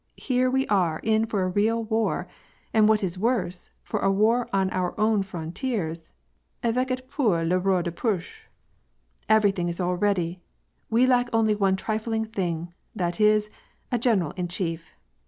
here 0.17 0.49
we 0.49 0.65
are 0.65 0.97
in 1.03 1.27
for 1.27 1.43
a 1.43 1.47
real 1.47 1.83
war 1.83 2.27
and 2.73 2.89
what 2.89 3.03
is 3.03 3.19
worse, 3.19 3.69
for 3.83 3.99
a 3.99 4.11
war 4.11 4.49
on 4.51 4.67
our 4.71 4.99
own 4.99 5.21
frontiers 5.21 6.11
avec 6.63 6.89
et 6.89 7.07
potir 7.07 7.45
le 7.47 7.59
roi 7.59 7.83
de 7.83 7.91
PruBse 7.91 8.47
I 9.29 9.33
Everything 9.35 9.69
is 9.69 9.79
all 9.79 9.93
ready; 9.95 10.41
we 10.89 11.05
lack 11.05 11.29
only 11.31 11.53
one 11.53 11.75
trifling 11.75 12.25
thing; 12.25 12.73
that 12.95 13.21
is, 13.21 13.51
a 13.91 13.99
eeneral 13.99 14.35
in 14.35 14.47
chief. 14.47 14.95